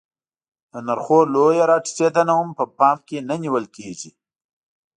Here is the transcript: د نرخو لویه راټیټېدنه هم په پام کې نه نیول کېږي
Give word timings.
د 0.71 0.73
نرخو 0.87 1.19
لویه 1.33 1.65
راټیټېدنه 1.71 2.33
هم 2.39 2.49
په 2.57 2.63
پام 2.77 2.97
کې 3.07 3.17
نه 3.29 3.35
نیول 3.43 3.65
کېږي 3.75 4.09